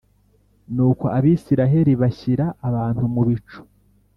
Nuko 0.75 1.05
Abisirayeli 1.17 1.93
bashyira 2.01 2.45
abantu 2.67 3.03
mu 3.13 3.21
bico 3.27 3.57